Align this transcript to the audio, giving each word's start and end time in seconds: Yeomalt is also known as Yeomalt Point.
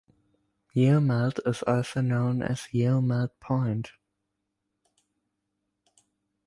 Yeomalt 0.75 1.39
is 1.47 1.61
also 1.67 2.01
known 2.01 2.41
as 2.41 2.69
Yeomalt 2.73 3.29
Point. 3.39 3.91